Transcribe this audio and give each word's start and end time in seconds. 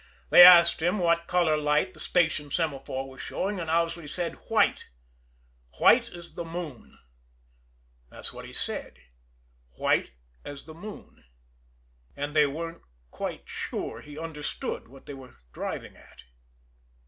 They 0.31 0.41
asked 0.43 0.81
him 0.81 0.97
what 0.97 1.27
color 1.27 1.55
light 1.55 1.93
the 1.93 1.99
station 1.99 2.49
semaphore 2.49 3.07
was 3.07 3.21
showing, 3.21 3.59
and 3.59 3.69
Owsley 3.69 4.07
said 4.07 4.33
white 4.49 4.87
white 5.77 6.09
as 6.09 6.33
the 6.33 6.43
moon. 6.43 6.97
That's 8.09 8.33
what 8.33 8.45
he 8.45 8.51
said 8.51 8.97
white 9.75 10.09
as 10.43 10.63
the 10.63 10.73
moon. 10.73 11.25
And 12.15 12.35
they 12.35 12.47
weren't 12.47 12.81
quite 13.11 13.47
sure 13.47 14.01
he 14.01 14.17
understood 14.17 14.87
what 14.87 15.05
they 15.05 15.13
were 15.13 15.35
driving 15.53 15.95
at. 15.95 16.23